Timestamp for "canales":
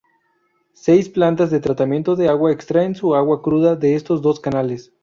4.39-4.91